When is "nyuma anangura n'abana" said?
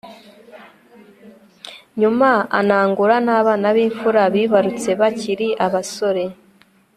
1.99-3.67